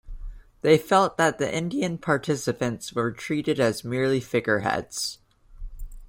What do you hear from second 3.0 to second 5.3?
treated as merely figureheads.